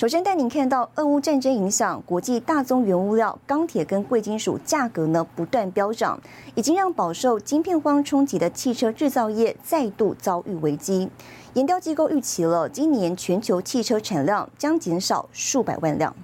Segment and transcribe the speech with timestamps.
[0.00, 6.18] 首先带您看到，俄乌战争影响国际大宗原物料钢铁跟贵金属价格呢不断飙涨，
[6.54, 11.10] 已经让饱受晶片荒冲击的汽车制造业再度遭遇危机。
[11.52, 16.16] 研调机构预期了，今年全球汽车产量将减少数百万辆。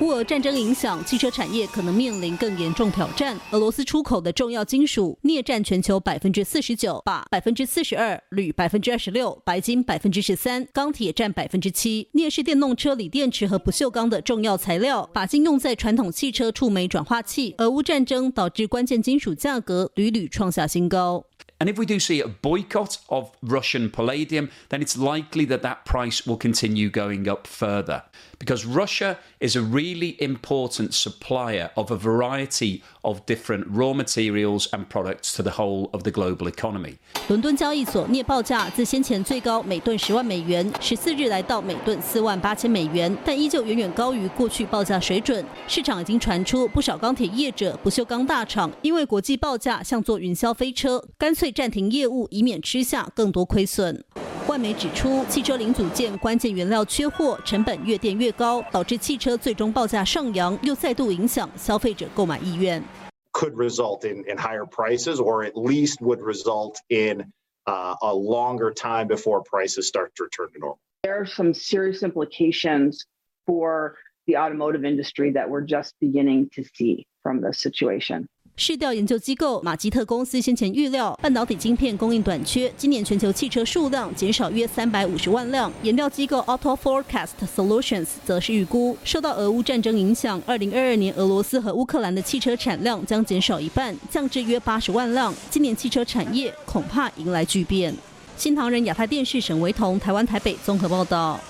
[0.00, 3.38] 乌俄战争影响，汽车产业可能面临更严重挑战。
[3.52, 12.08] 俄罗斯出口的重要金属镍占全球百分之四十九，钯百分之四十二，铝百分之二十六，白金百分之十三，钢铁占百分之七。
[12.12, 17.54] 镍是电动车锂电池和不锈钢的重要材料，钯金用在传统汽车触媒转化器。
[17.58, 21.24] 俄乌战争导致关键金属价格屡屡创下新高。
[21.60, 26.26] And if we do see a boycott of Russian palladium, then it's likely that that price
[26.26, 28.02] will continue going up further.
[28.44, 34.86] Because Russia is a really important supplier of a variety of different raw materials and
[34.90, 36.96] products to the whole of the global economy.
[37.28, 45.42] 伦敦交易所镍报价自先前最高每吨十万美元，十四日来到每吨四万八千美元，但依旧远远高于过去报价水准。
[45.66, 54.04] 市场已经传出不少钢铁业者、不锈钢大厂因为国际报价像坐云霄飞车，干脆暂停业务，以免吃下更多亏损。
[54.46, 62.83] 外媒指出，汽车零组件关键原料缺货，成本越垫越高，导致汽车最终报价上扬，又再度影响消费者购买意愿。
[63.31, 67.31] could result in, in higher prices or at least would result in
[67.65, 70.79] uh, a longer time before prices start to return to normal.
[71.03, 73.05] There are some serious implications
[73.45, 73.95] for
[74.27, 78.27] the automotive industry that we're just beginning to see from this situation.
[78.56, 85.70] 市调研究机构马吉特公司先前预料，半导体晶片供应短缺，今年全球汽车数量减少约三百五十万辆。
[85.82, 95.34] 研调机构 Auto Forecast Solutions 则是预估，受到俄乌战争影响，二零二二年俄罗斯和乌克兰的汽车产量将减少一半，降至约八十万辆。
[95.50, 97.92] 今年汽车产业恐怕迎来巨变。
[98.36, 101.40] 新唐人亚太电视沈维彤，台湾台北综合报道。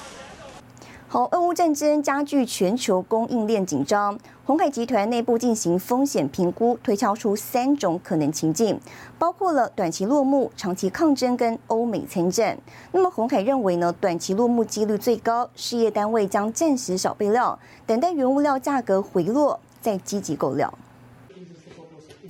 [1.15, 8.81] 好，俄乌战争加剧全球供应链紧张，红海集团内部进行风险评估，推敲出三种可能情境，
[9.17, 12.59] 包括了短期落幕、长期抗争跟欧美参战。
[12.91, 20.75] 那么红海认为呢，短期落幕几率最高，事业单位将暂时少备料，等待原物料价格回落，再积极购料。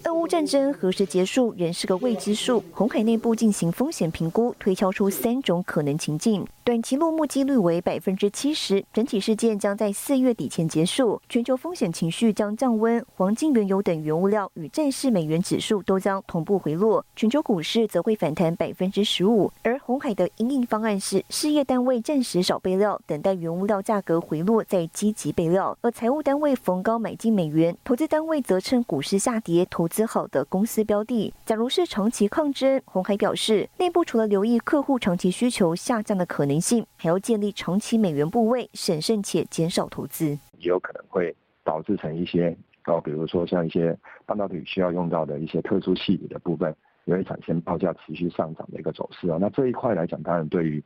[0.04, 2.62] 俄乌战争何时结束仍是个未知数。
[2.70, 19.52] 红海内部进行风险评估，推敲出三种可能情境：短期落幕几率为百分之七十，整体事件将在四月底前结束，全球风险情绪将降温，黄金、原油等原物料与战事美元指数都将同步回落，全球股市则会反弹百分之十五。
[19.62, 29.86] 而红海的应应方案是，事业单位暂时少备料，等待原物料价格回落再积极备料；而财务单位逢高买进美元，投资单位则趁股市下跌投。
[29.86, 42.56] 资好的公司标的，假如是长期抗争，红海表示，内部除了留意客户长期需求下降的可能性，还要建立长期美元部位，审慎且减少投资，也有可能会导致成一些
[42.86, 49.38] 哦，比如说像一些半导体需要用到的一些特殊细节的部分，也会产生报价持续上涨的一个走势哦。
[49.40, 50.82] 那这一块来讲，当然对于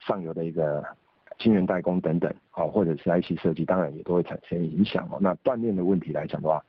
[0.00, 0.84] 上游的一个
[1.38, 5.18] 晶圆代工等等，哦，或者是 IC 设计，当然也都会产生影响哦。
[5.20, 6.62] 那锻炼的问题来讲的话，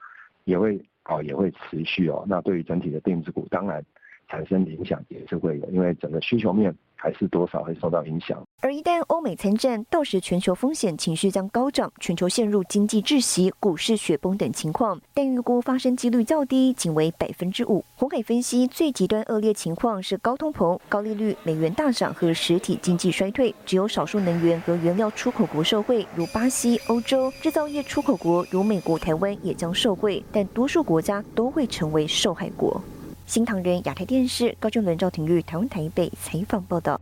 [0.45, 0.83] 也会。
[1.05, 2.23] 哦，也会持续哦。
[2.25, 3.83] 那对于整体的电子股，当然
[4.27, 6.73] 产生影响也是会有，因为整个需求面。
[6.95, 8.41] 还是多少会受到影响。
[8.61, 17.83] 而一旦欧美参战，到时全球风险情绪将高涨，全球陷入经济窒息、股市雪崩等情况，但预估发生几率较低，仅为百分之五。
[17.97, 23.53] 红海分析，最极端恶劣情况是高通膨、高利率、美元大涨和实体经济衰退。
[23.65, 32.81] 只有少数能源和原料出口国受惠，如巴西、欧洲；制造业出口国如美国、台湾也将受惠，但多数国家都会成为受害国。
[33.25, 36.99] 新唐人亚太电视高俊伦、赵廷玉台湾台北采访报道。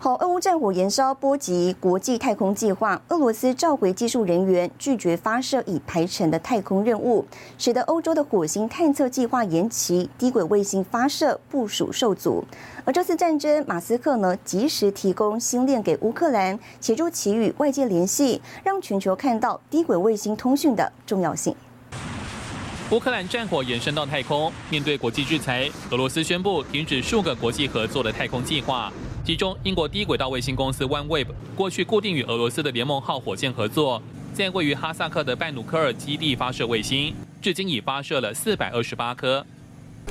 [0.00, 3.02] 好，俄乌战火延烧，波及国际太空计划。
[3.08, 7.26] 俄罗斯召回技术人员，拒绝发射已排程的太空任务，
[7.58, 12.44] 使得欧洲的火星探测计划延期，低轨卫星发射部署受阻。
[12.84, 21.56] 而这次战争，马斯克呢及时提供星链给乌克兰，协助其与外界联系，让全球看到低轨卫星通讯的重要性。
[22.91, 28.91] 乌克兰战火延伸到太空，面对国际制裁，俄罗斯宣布停止数个国际合作的太空计划。
[29.25, 34.01] 其中，英国低轨道卫星公司 OneWeb 过去固定与俄罗斯的联盟号火箭合作，
[34.33, 39.45] 在位于哈萨克的拜努科尔基地发射卫星，至今已发射了四百二十八颗。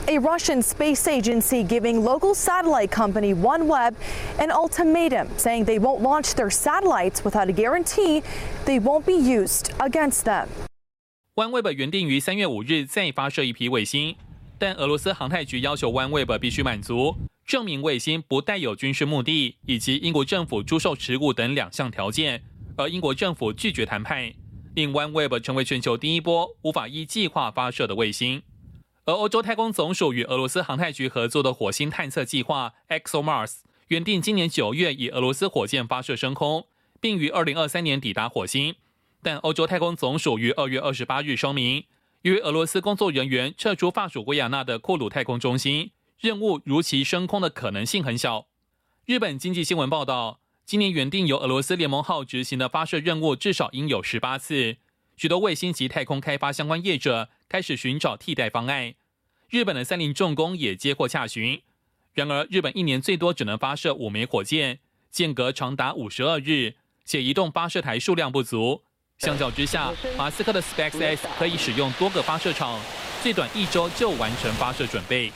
[0.07, 3.93] A Russian space agency giving local satellite company OneWeb
[4.39, 8.23] an ultimatum, saying they won't launch their satellites without a guarantee
[8.65, 10.49] they won't be used against them.
[11.38, 14.16] OneWeb 原定于三月五日再发射一批卫星，
[14.58, 22.42] 但俄罗斯航太局要求 OneWeb 必须满足证明卫星不带有军事目的，以及英国政府出售持股等两项条件，
[22.76, 24.34] 而英国政府拒绝谈判，
[24.74, 28.42] 令 OneWeb 成为全球第一波无法依计划发射的卫星。
[29.06, 33.58] 而欧洲太空总署与俄罗斯航太局合作的火星探测计划 ExoMars
[33.90, 36.66] 原定今年九月以俄罗斯火箭发射升空，
[37.00, 38.74] 并于二零二三年抵达火星。
[39.28, 41.84] 但欧洲太空总署于二月二十八日声明，
[42.22, 48.48] 由于俄罗斯工作人员撤出法属维亚纳的库鲁太空中心，任务如期升空的可能性很小。
[49.04, 54.78] 日本经济新闻报道，今年原定由俄罗斯联盟号执行的发射任务至少应有十八次，
[55.18, 57.28] 许多卫星及太空开发相关业者。
[57.50, 58.94] 开始寻找替代方案。
[59.50, 61.62] 日本的三菱重工也接获洽询。
[62.14, 64.80] 然而，日本一年最多只能发射五枚火箭，
[65.12, 68.84] 间隔长达五十二日，且移动发射台数量不足。
[69.20, 72.80] 相较之下，马斯克的 SpaceX 可以使用多个发射场，
[73.24, 75.32] 最短一周就完成发射准备。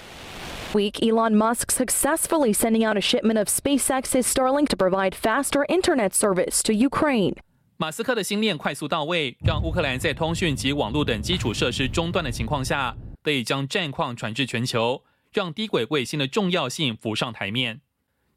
[0.71, 6.11] Week, Elon Musk successfully sending out a shipment of SpaceX's Starlink to provide faster internet
[6.11, 7.35] service to Ukraine.
[7.77, 15.03] 马斯克的星链快速到位，让乌克兰在通讯及网络等基础设施中断的情况下，得以将战况传至全球，
[15.33, 17.81] 让低轨卫星的重要性浮上台面。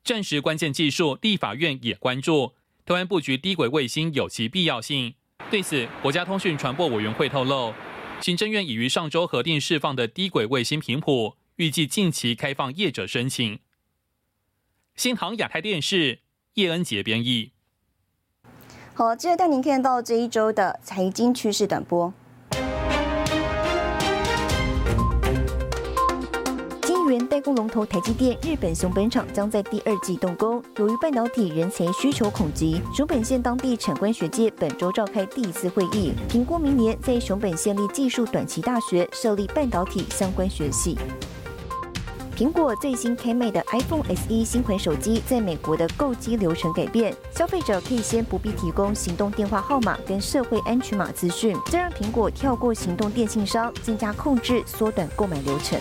[0.03, 2.55] 战时关键技术，立法院也关注
[2.87, 5.15] 台湾布局低轨卫星有其必要性。
[5.55, 7.73] 对此，国家通讯传播委员会透露，
[8.21, 13.61] 行政院已于上周核定释放的低轨卫星频谱，预计近期开放业者申请。
[14.97, 16.19] 新航亚太电视
[16.55, 17.53] 叶恩杰编译。
[18.95, 22.13] 好，接着带您看到这一周的财经趋势短波。
[27.35, 30.63] 代工龙头台积电日本熊本厂将在第二季动工。
[30.77, 40.31] 由于半导体人才需求恐急，熊本县当地产官学界本周召开第一次会议，评估明年在熊本县立技术短期大学设立半导体相。
[40.31, 40.97] 关学系。
[42.37, 55.77] 苹果最新开卖的 iPhone SE 新款手机，在美国的购机流程改变，消费者可以先不必提供行动电话号码跟社会安全码资讯，这让苹果跳过行动电信商，增加控制，缩短购买流程。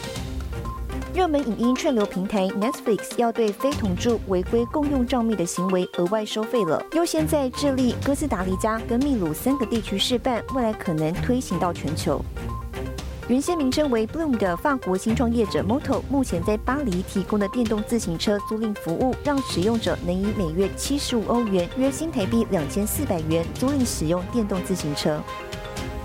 [1.14, 12.20] 热门影音串流平台 Netflix 要对非同住违规共用账密的行为额外收费了，优先在智利、哥斯达黎加跟秘鲁三个地区示范，未来可能推行到全球。
[13.28, 25.22] 原先名称为 Bloom 的法国新创业者 Moto，目前在巴黎提供的电动自行车租赁服务，让使用者能以每月七十五欧元（约新台币两千四百元）租赁使用电动自行车。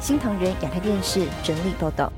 [0.00, 2.12] 新唐人亚太电视整理报道。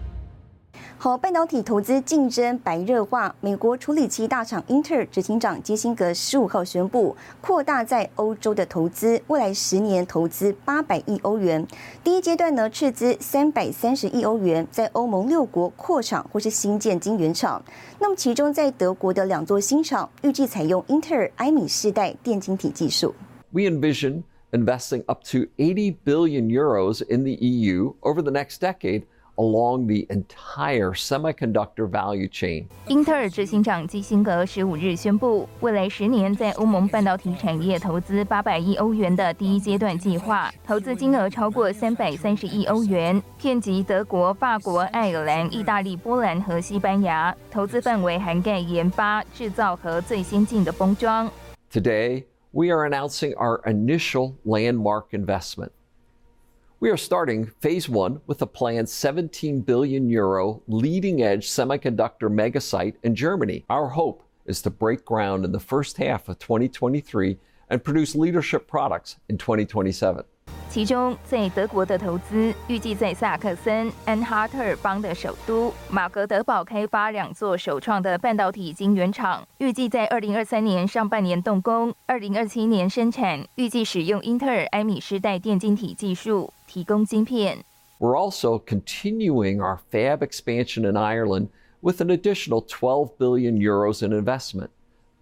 [1.03, 3.35] 好，半导体投资竞争白热化。
[3.41, 11.67] 美国处理器大厂英特尔执行长基辛格十五号宣布，扩大在欧洲的投资，未来十年投资八百亿欧元。
[12.05, 17.65] 第一阶段呢，斥资三百三十亿欧元，在欧盟六国扩厂或是新建晶圆厂。
[17.99, 23.15] 那么，其中在德国的两座新厂，预计采用英特尔埃米世代电晶体技术。
[23.53, 29.05] We envision investing up to 80 billion euros in the EU over the next decade.
[29.41, 32.67] Along the entire semiconductor value chain.
[32.89, 47.35] 英特尔执行长基辛格十五日宣布，未来十年在欧盟半导体产业投资八百亿欧元的第一阶段计划，投资金额超过三百三十亿欧元，遍及德国、法国、爱尔兰、意大利、波兰和西班牙。
[47.51, 51.29] 投资范围涵盖研发、制造和最先进的封装。
[51.73, 55.71] Today, we are announcing our initial landmark investment.
[56.83, 62.95] We are starting phase one with a planned 17 billion euro leading edge semiconductor megasite
[63.03, 63.67] in Germany.
[63.69, 67.37] Our hope is to break ground in the first half of 2023
[67.69, 70.25] and produce leadership products in 2027.
[70.71, 83.45] 其中，在德国的投资预计在萨克森安哈特尔邦的首都马格德堡开发两座首创的半导体晶圆厂，预计在二零二三年上半年动工，二零二七年生产。
[83.57, 87.64] 预计使用英特尔埃米世代电晶体技术提供晶片。
[88.00, 91.50] We're also continuing our fab expansion in Ireland
[91.82, 94.72] with an additional 12 billion euros in investment.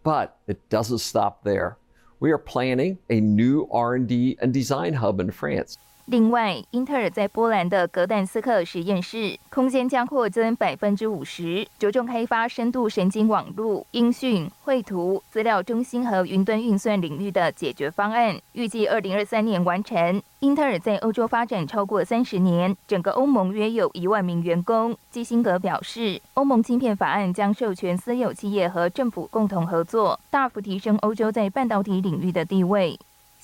[0.03, 1.77] But it doesn't stop there.
[2.19, 5.77] We are planning a new R&D and design hub in France.
[6.10, 20.22] 另外，英特尔在波兰的格但斯克实验室空间将扩增百分之五十，着重开发深度神经网络、音讯、绘图、资料中心和云端运算领域的解决方案，预计二零二三年完成。
[20.40, 24.96] 英特尔在欧洲发展超过三十年，整个欧盟约有一万名员工。
[25.10, 32.98] 基辛格表示，欧盟芯片法案将授权私有企业和政府共同合作，大幅提升欧洲在半导体领域的地位。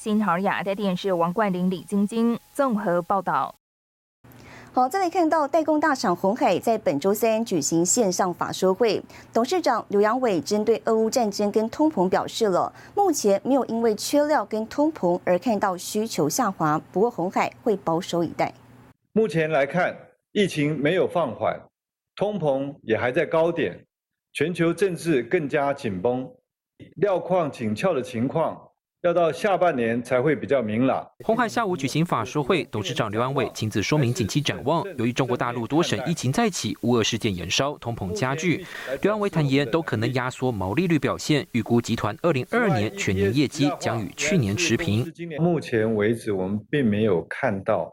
[0.04, 3.54] 新唐亚的电视王冠玲、李晶晶综合报道。
[4.70, 18.52] 好，再来看到代工大厂红海在本周三举行线上法说会，董事长刘阳伟针对俄乌战争跟通膨表示了，目前没有因为缺料跟通膨而看到需求下滑，不过红海会保守以待。
[19.12, 19.96] 目前来看，
[20.32, 21.58] 疫情没有放缓，
[22.14, 23.82] 通膨也还在高点，
[24.34, 26.30] 全球政治更加紧绷，
[26.96, 28.60] 料矿紧俏的情况。
[29.04, 31.06] 要到下半年才会比较明朗。
[31.26, 34.82] 红海下午举行法说会，董事长刘安伟亲自说明景气展望。
[34.96, 38.64] 由于中国大陆多省疫情再起，乌俄事件延烧，通膨加剧，
[39.02, 41.46] 刘安伟坦言都可能压缩毛利率表现。
[41.52, 45.04] 预估集团二零二二年全年业绩将与去年持平。
[45.38, 47.92] 目前为止，我们并没有看到，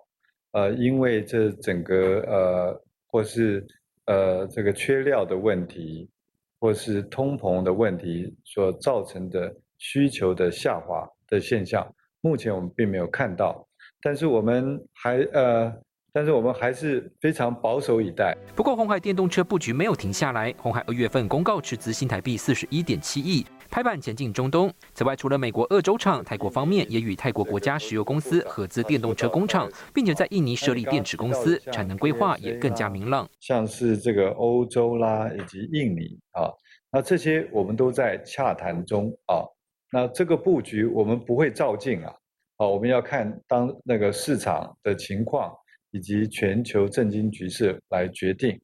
[0.53, 3.67] 呃，因为这整个呃或是
[4.05, 6.09] 呃这个缺料的问题，
[6.57, 9.53] 或是通膨的问题所造成的。
[9.81, 13.67] 需求的下滑的现象，目前我们并没有看到，
[13.99, 15.73] 但是我们还呃，
[16.13, 18.37] 但是我们还是非常保守以待。
[18.55, 24.71] 不过，红海电动车布局没有停下来，红海二月份公告斥资新台币四十一点七亿，拍板前进中东。
[24.93, 33.27] 此外，除了美国鄂州厂，泰国方面也与泰国国家石油公司合资电动车工厂，并且在印尼设立电池公司，产能规划也更加明朗。
[33.39, 36.53] 像是这个欧洲啦，以及印尼啊，
[36.91, 39.41] 那这些我们都在洽谈中啊。
[39.91, 42.15] 那这个布局我们不会照进啊，
[42.57, 45.53] 啊，我们要看当那个市场的情况
[45.91, 48.57] 以及全球政经局势来决定。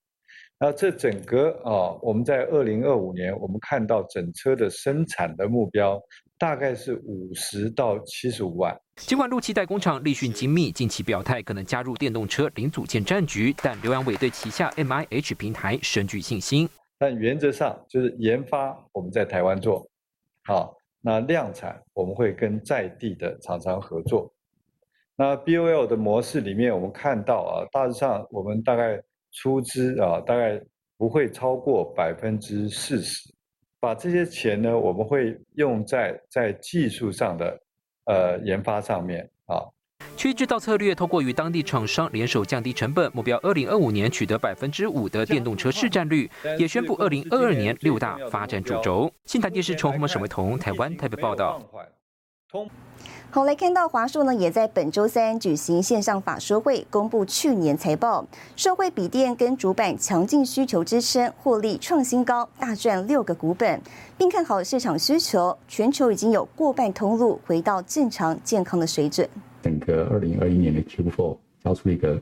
[0.57, 6.01] 那这整个啊，我们在二零二五年，我们看到整车的生产的目标
[6.39, 8.75] 大概是五十到七十五万。
[8.95, 16.67] 尽管陆汽代工厂立讯精密近期表态可能加入电动车零组件战局，但刘阳伟对旗下 M I H 平台深具信心。
[16.97, 19.85] 但原则上就是研发我们在台湾做，
[20.45, 20.73] 好。
[21.07, 24.29] 那量产我们会跟在地的厂商合作。
[25.15, 30.61] 那 B O L 的模式里面，我们看到啊，大致上我们大概出资啊，大概
[30.97, 33.33] 不会超过百分之四十。
[33.79, 37.59] 把这些钱呢，我们会用在在技术上的
[38.03, 39.63] 呃研发上面啊。
[40.27, 46.29] 区域制造策略，透过与当地厂商联手降低成本，目标二零二五年取得百分之五的电动车市占率，
[46.59, 49.09] 也宣布二零二二年六大发展主轴。
[49.23, 51.61] 新台电视从红沈伟彤台湾台北报道。
[53.31, 58.25] 好，来看到华硕呢，也在本周三举行线上法说会，公布去年财报，
[58.57, 63.81] 社会笔电跟主板强劲需求支撑，获利创新高，大赚六个股本，
[64.17, 69.29] 并看好市场需求，全球已经有过半通路回到正常健康的水准。
[69.67, 72.21] 整个二零二一年的 Q4 交出一个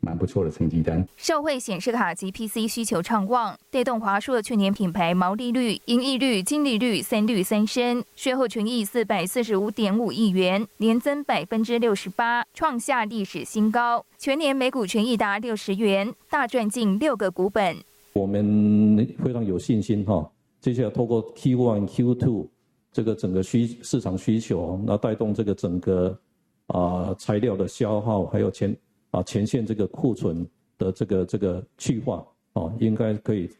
[0.00, 1.06] 蛮不错的成绩单。
[1.16, 14.04] 社会显示卡及 PC 需求畅旺，带动华硕去年品牌毛利率、盈利率、净利率三率三升，税后纯益四百四十五点五亿元，年增百分之六十八，创下历史新高。
[14.18, 17.76] 全年每股权益达六十元，大赚近六个股本。
[18.14, 20.28] 我们非常有信心哈，
[20.60, 22.48] 接下来透过 Q1、Q2
[22.92, 26.18] 这个整个需市场需求，那带动这个整个。
[26.68, 28.76] 啊，材料的消耗，还有前
[29.10, 30.46] 啊前线这个库存
[30.78, 33.50] 的这个这个去化，啊，应该可以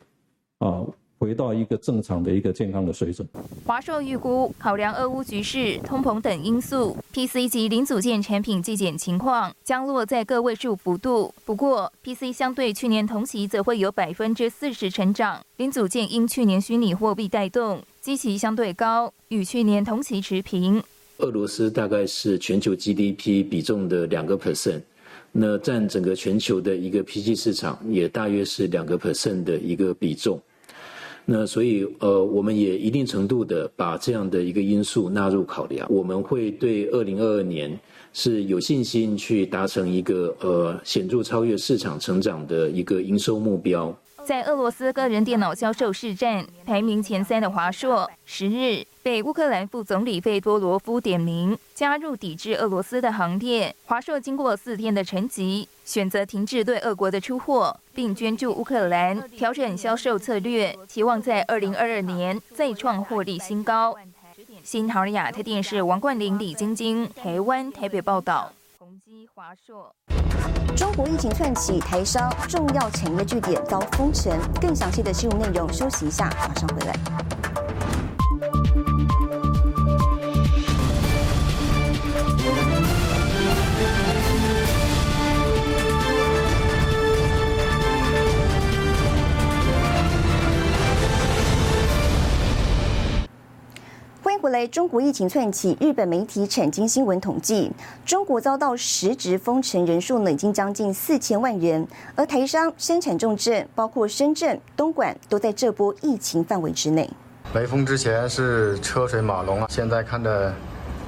[0.59, 0.83] 啊
[1.19, 3.27] 回到一个正常的一个健康的水准。
[3.65, 11.33] 华硕预估，考量俄乌局势、通膨等因素，PC 及零组件产品季减情况将落在个位数幅度。
[11.45, 20.83] 不过，PC 相对去年同期则会有百分之四十成长，零组件因去年虚拟货币带动，基期相对高，与去年同期持平。
[21.19, 24.81] 俄罗斯大概是全球 GDP 比重的两个 percent，
[25.31, 30.41] 那占整个全球的一个 PC 市场也大约是两个 percent 的一个比重。
[31.25, 35.87] 那所以呃，我们也一定程度的把这样的一个因素纳入考量。
[35.91, 37.79] 我们会对二零二二年
[38.13, 43.97] 是有信心去达成一个呃显著超越市场成长的一个营收目标。
[44.27, 53.75] 在俄罗斯个人电脑销售市占排名前三的华硕，十日被乌克兰副总理费多罗夫点名加入抵制俄罗斯的行列。
[53.85, 63.95] 华硕经过四天的沉寂，选择停止对俄国的出货，并捐助乌克兰，调整销售策略，期望在二零二二年再创获利新高。
[64.63, 68.51] 新唐亚太电视王冠玲、李晶晶，台湾台北报道。
[68.79, 69.29] 宏基。
[69.35, 69.95] 华硕。
[70.77, 74.33] 中国疫情窜起，台商重要产业据点遭封城。
[74.61, 76.95] 更详细的新闻内容，休息一下，马上回来。
[94.69, 97.71] 中国疫情窜起，日本媒体产经新闻统计，
[98.05, 107.09] 中国遭到实质封城人数呢，已经将近四千万人，而台商生产重镇，包括深圳、东莞，都在这波疫情范围之内。
[107.55, 110.53] 雷锋之前是车水马龙啊，现在看的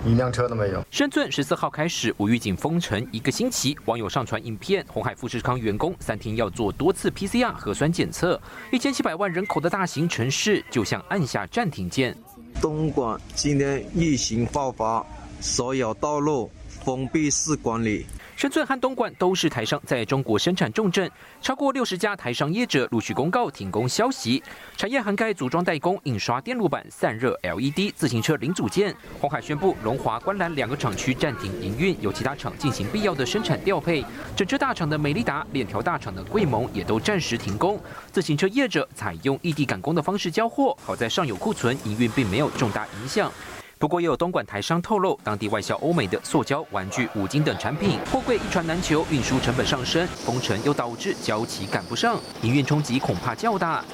[0.05, 0.83] 一辆车都没有。
[0.91, 12.17] 深圳十四号开始无预警封城一个星期，网友上传影片，红海富士康员工三天要做多次 PCR 核酸检测，一千七百万人口的大型城市就像按下暂停键。
[12.61, 15.05] 东莞今天疫情爆发，
[15.41, 16.51] 所有道路
[16.85, 18.05] 封闭式管理。
[18.37, 24.43] 深圳和东莞都是台商在中国生产重镇，超过六十家台商业者陆续公告停工消息。
[24.77, 28.95] 产业涵盖组装代工、印刷电路板、散热、LED、自行车零组件。
[29.19, 34.05] 红海宣布，龙华、观澜两个厂区暂停营运，有其他厂进行必要的生产调配。
[34.37, 37.81] 整车大厂的美利达、链条大厂的贵盟也都暂时停工。
[38.13, 43.33] 自行车业者采用异地赶工的方式交货，好在上有库存，营运并没有重大影响。
[43.79, 53.85] 不过，也有东莞台商透露，当地外销欧美的塑胶、玩具、五金等产品，货柜一船难求，运输成本上升，封城又导致交期赶不上，营运冲击恐怕较大。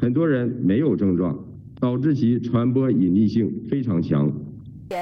[0.00, 1.38] 很多人没有症状，
[1.78, 4.32] 导致其传播隐匿性非常强。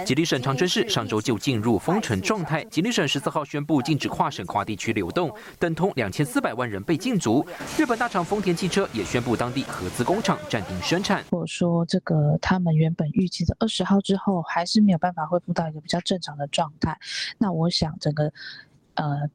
[0.07, 2.65] 吉林省长春市上周就进入封城状态。
[2.65, 7.45] 吉林省十四号宣布禁止跨省跨地区流动，等同两千四百万人被禁足。
[7.77, 11.23] 日本大厂丰田汽车也宣布当地合资工厂暂停生产。
[11.31, 16.99] 如果说这个他们原本预计的二十号之后还是没有办法恢复到一个比较正常的状态，
[17.39, 18.33] 那我想整个
[18.95, 19.29] 呃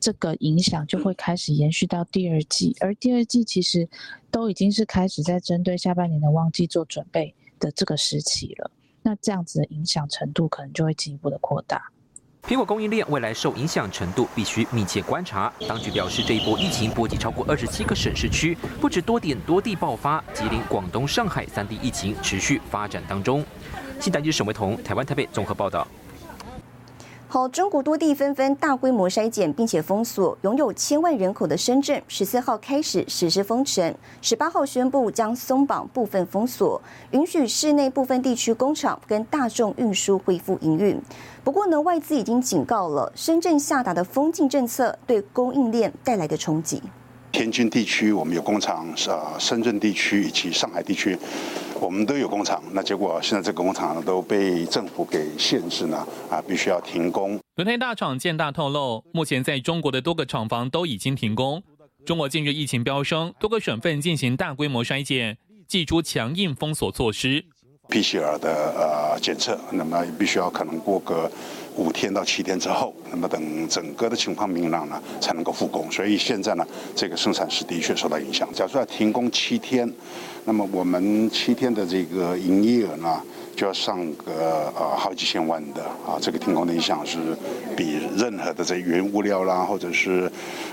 [0.00, 3.88] 这个影响就会开始延续到第二季，而第二季其实
[4.30, 8.70] 都已经是开始在针对下半年的旺季做准备的这个时期了。
[9.02, 11.90] 那这样子的影响程度可能就会进一步的扩大。
[12.42, 15.52] 苹果供应链未来受影响程度必须密切观察。
[15.68, 23.44] 当局表示，这一波疫情波及超过二十七个省市区，不止多点多地爆发，吉林、广东、上海三地疫情持续发展当中。
[24.00, 25.86] 新台记者沈维彤，台湾台北综合报道。
[27.32, 30.36] 好，中国多地纷纷大规模筛检，并且封锁。
[30.42, 41.00] 拥有千万人口的深圳，十四号开始实施封城，十八号宣布将松绑部分封锁，允许市内部分地区工厂跟大众运输恢复营运。
[41.44, 46.82] 不过呢，外资已经警告了，深圳下达的封禁政策对供应链带来的冲击。
[47.30, 51.16] 天津地区我们有工厂，呃，深圳地区以及上海地区，
[51.80, 52.62] 我们都有工厂。
[52.72, 57.40] 那结果现在这个工厂都被政府给限制呢，啊，必须要停工。
[57.56, 61.62] 轮胎大厂建大透露，目前在中国的多个厂房都已经停工。
[62.06, 67.44] 中国近日疫情飙升，多个省份进行大规模筛检，祭出强硬封锁措施。
[67.90, 71.28] PCR 的呃检测，那么必须要可能过个
[71.74, 75.90] 五天到七天之后，那么等整个的情况明朗了，才能够复工。
[75.90, 76.64] 所以现在呢，
[76.94, 78.48] 这个生产是的确受到影响。
[78.54, 79.92] 假如说要停工七天，
[80.44, 83.20] 那么我们七天的这个营业额呢，
[83.54, 86.18] 就要上个呃好几千万的啊。
[86.20, 87.18] 这个停工的影响是
[87.76, 90.30] 比任何的这原物料啦，或者是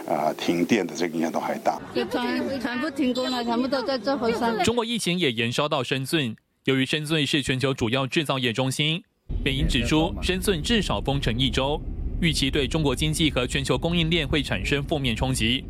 [0.08, 1.80] 啊停电的这个影响都还大。
[1.94, 4.58] 全全部停工了，全部都在这回山。
[4.64, 6.36] 中国疫情也延烧到深圳。
[6.66, 9.02] 由于深圳是全球主要制造业中心，
[9.44, 11.80] 北银指出，深圳至少封城一周，
[12.22, 15.64] 预期对中国经济和全球供应链会产生负面冲击。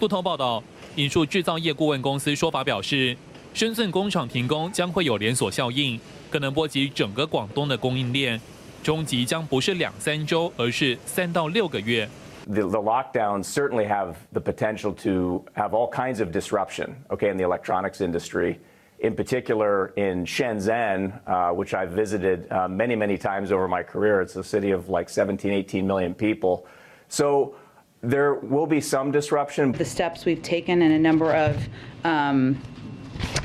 [0.00, 0.62] 路透报道
[0.96, 3.16] 引述制造业顾问公司说法表示，
[3.53, 8.39] 深圳工厂停工将会有连锁效应，可能波及整个广东的供应链，
[8.83, 12.07] 冲击将不是两三周，而是三到六个月。
[12.45, 17.43] The, the lockdowns certainly have the potential to have all kinds of disruption, okay, in the
[17.43, 18.57] electronics industry.
[18.99, 24.21] in particular in Shenzhen, uh, which I've visited uh, many, many times over my career.
[24.21, 26.65] It's a city of like 17, 18 million people.
[27.07, 27.55] So
[28.01, 29.71] there will be some disruption.
[29.71, 31.57] The steps we've taken and a number of
[32.03, 32.59] um,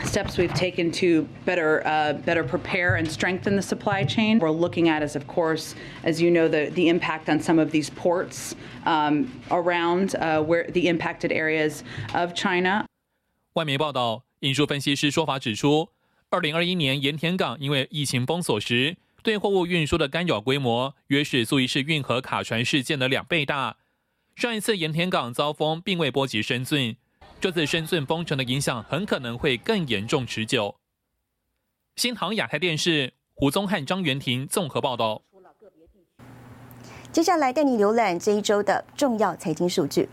[0.04, 4.40] steps we've taken to better uh, better prepare and strengthen the supply chain.
[4.40, 7.72] We're looking at is, of course, as you know, the, the impact on some of
[7.72, 8.56] these ports
[8.86, 12.86] um, around uh, where the impacted areas of China.
[13.54, 15.90] 外媒报道，引述分析师说法指出，
[16.30, 23.78] 二零二一年盐田港因为疫情封锁时，对货物运输的干扰规模约是苏伊士运河卡船事件的两倍大。
[24.36, 26.96] 上一次盐田港遭封并未波及深圳，
[27.42, 30.76] 这次深圳封城的影响很可能会更严重持久。
[31.96, 35.22] 新唐亚太电视胡宗汉、张元婷综合报道。
[37.14, 40.10] 接下来带你浏览这一周的重要财经数据。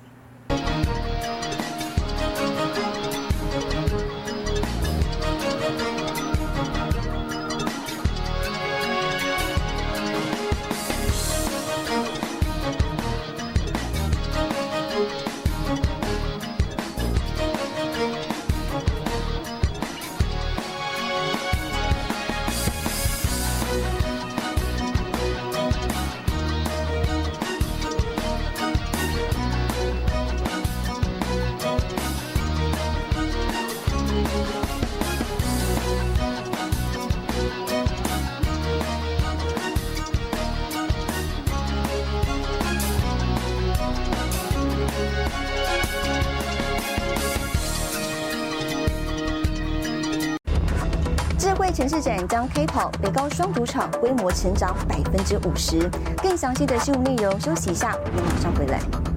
[52.07, 55.91] 展将开跑，北高双主场规模成长百分之五十。
[56.23, 59.16] 更详细的新闻内容，休息一下，我们马上回来。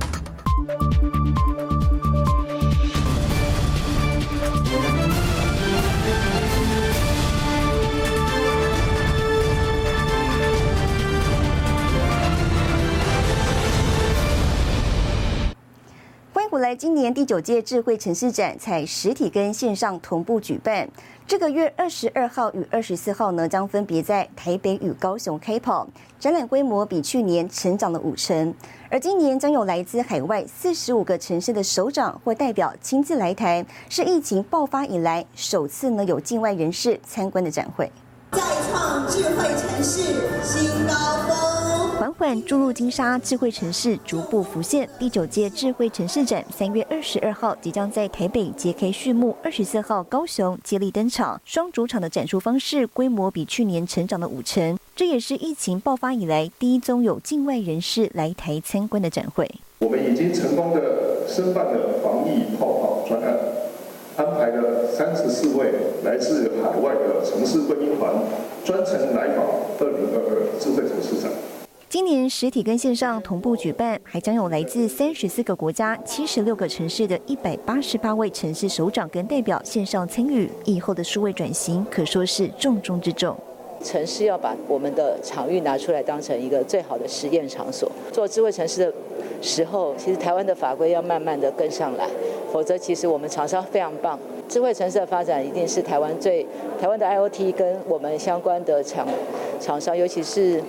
[16.59, 20.87] 来，今年第九届智慧城市展采实体跟线上同步举办。
[21.25, 25.87] 这个月二十二号与二十四号呢，将分别在台北与高雄开跑，
[26.19, 28.53] 展览规模比去年成长了五成。
[28.89, 37.89] 而今年将有来自海外四十五个城市的首长或代表亲自来台，是疫情爆发以来首次呢有境外人士参观的展会。
[38.31, 40.01] 再创智慧城市
[40.43, 40.93] 新高
[41.27, 41.48] 峰，
[41.99, 44.87] 缓缓注入金沙，智慧城市逐步浮现。
[44.97, 51.41] 第九届智慧城市展三月二十二号即将在台北揭开序幕，二十四号高雄接力登场。
[51.43, 59.45] 双主场的展出方式规模比去年成长了五成，这也是疫情爆发以来第一宗有境外人士来台参观的展会。
[59.79, 63.37] 我们已经成功的申办了防疫泡泡专案。
[64.15, 65.73] 安排了三十四位
[66.05, 68.13] 来自海外的城市贵宾团
[68.63, 69.45] 专程来访
[69.79, 71.29] 二零二二智慧城市展。
[71.89, 80.47] 今年实体跟线上同步举办，还将有来自三十四个国家、七十六个城市的一百八十八位城市首长跟代表线上参与。
[80.65, 83.35] 以后的数位转型可说是重中之重。
[83.83, 88.93] 城市要把我们的场域拿出来当成一个最好的实验场所，做智慧城市的
[89.41, 92.07] 时候，其实台湾的法规要慢慢的跟上来。
[92.53, 94.19] 否则，其实我们厂商非常棒。
[94.47, 96.45] 智慧城市的发展一定是台湾最
[96.79, 99.07] 台湾的 IOT 跟我们相关的厂
[99.59, 100.61] 厂商，尤其是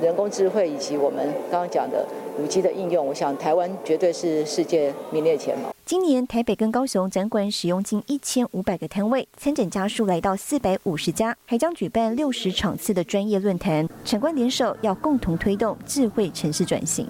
[0.00, 2.06] 人工智慧以及我们刚刚讲的
[2.38, 5.70] 五 G 的应用，我想台湾绝对是世界名列前茅。
[5.84, 17.06] 今年台北跟高雄展馆使用近一千五百个摊位，参展家数来到四百五十家，还将举办六十场次的专业论坛，产官联手要共同推动智慧城市转型。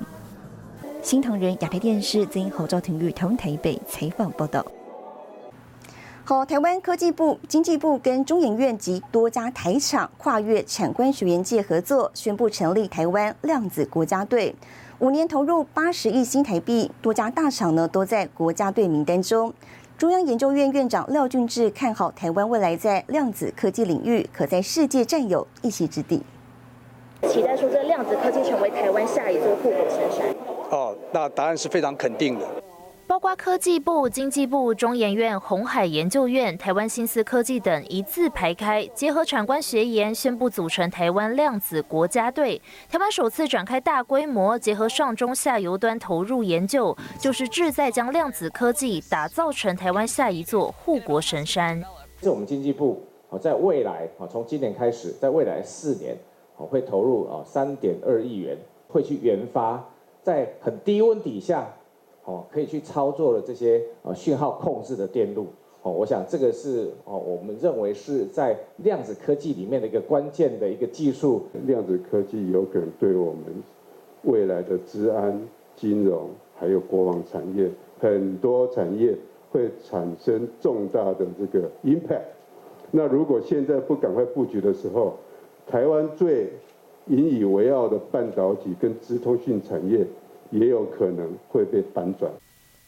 [1.03, 4.65] 新唐人亚太电视曾侯兆廷于台湾台北采访报道。
[6.25, 14.55] 好，台湾科技部、经济部跟中研院及多家台厂跨越产官学研界合作，宣布成立台湾量子国家队，
[15.01, 19.53] 五年投入八十亿新台币，多家大厂呢都在国家队名单中。
[19.99, 26.23] 中央研究院院长廖俊志看好台湾未来在量子科技领域可在世界占有一席之地，
[27.29, 30.29] 期待说这量子科技成为台湾下一座护国神山。
[30.71, 32.62] 哦，那答案是非常肯定的。
[33.13, 42.59] 包括科技部、经济部、中研院、红海研究院、台湾新思科技等一字排开，结合产官学研，宣布组成台湾量子国家队。
[42.89, 51.85] 台湾首次展开大规模结合上中下游端投入研究，就是志在将量子科技打造成台湾下一座护国神山。
[52.23, 56.17] 是我们经济部啊，在未来啊，从今年开始，在未来四年
[56.57, 58.57] 啊，会投入啊三点二亿元，
[58.89, 59.85] 会去研发。
[60.23, 61.69] 在很低温底下，
[62.25, 65.47] 哦，可以去操作的这些呃讯号控制的电路，
[65.83, 71.43] 哦，我想这个是哦，我们认为是在量子科技里面的一个关键的一个技术。
[71.67, 73.43] 量子科技有可能对我们
[74.23, 75.43] 未来的治安、
[75.75, 79.17] 金融还有国防产业很多产业
[79.51, 82.23] 会产生重大的这个 impact。
[82.93, 85.15] 那如果现在不赶快布局的时候，
[85.67, 86.53] 台湾最
[87.07, 90.07] 引以为傲的半导体跟资通讯产业，
[90.53, 92.31] 也有可能会被反转。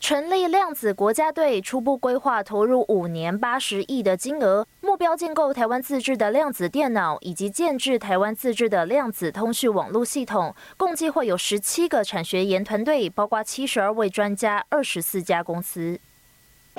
[0.01, 10.55] 成立量子国家队，初步规划投入五年八十亿的金额，目标建构台湾自制的量子电脑，以及建制台湾自制的量子通讯网络系统。
[10.77, 15.99] 共计会有十七个产学研团队，包括七十二位专家，二十四家公司。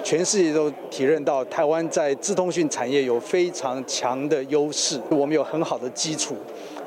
[0.03, 6.35] 全世界都体认到台湾在资通讯产业有非常强的优势，我们有很好的基础。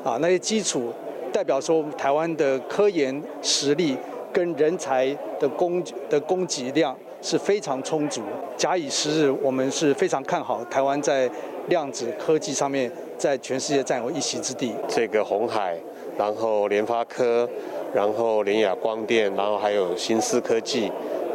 [0.04, 0.92] 啊，那些基础
[1.32, 3.96] 代表说台湾的科研实力
[4.32, 5.06] 跟人才
[5.38, 8.22] 的供的供给量是非常充足。
[8.56, 11.30] 假以时日，我们是非常看好台湾在
[11.68, 14.72] 量子科技上面在全世界占有一席之地。
[14.88, 15.76] 这个红海，
[16.18, 17.48] 然后联发科，
[17.94, 20.90] 然后联雅光电，然后还有新思科技。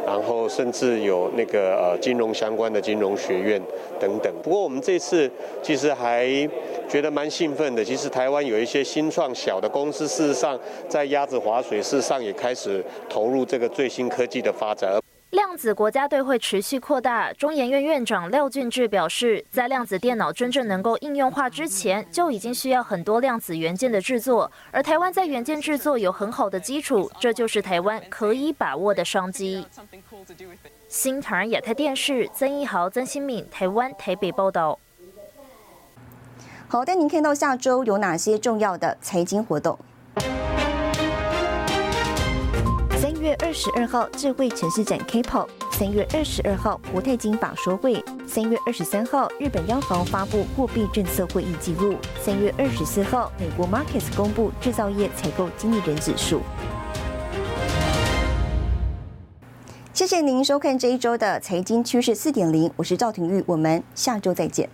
[0.06, 3.58] 然后甚至有那个呃金融相关的金融学院
[3.98, 4.30] 等等。
[4.42, 5.30] 不过我们这次
[5.62, 6.28] 其实还
[6.88, 7.84] 觉得蛮兴奋的。
[7.84, 14.98] 其实台湾有一些新创小的公司，事实上在鸭子划水，事实上也开始投入这个最新科技的发展。
[15.30, 17.32] 量子国家队会持续扩大。
[17.32, 29.66] 中研院院长廖俊志表示，在量子电脑真正能够应用化之前，就已经需要很多量子元件的制作，而台湾在元件制作有很好的基础，这就是台湾可以把握的商机。
[30.86, 34.78] 新唐亚太电视曾一豪、曾新敏，台湾台北报道。
[36.74, 39.78] 好，带您看到下周有哪些重要的财经活动。
[43.00, 56.40] 三月二十二号智慧城市展 K-pop，三月二十二号国泰金法说会，三月二十三号日本央行发布货币政策会议记录，三月二十四号美国 Markets 公布制造业采购经理人指数。
[59.92, 64.68] 谢谢您收看这一周的财经趋势四点零，我是赵廷玉，我们下周再见。